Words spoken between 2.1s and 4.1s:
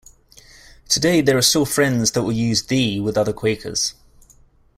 that will use "thee" with other Quakers.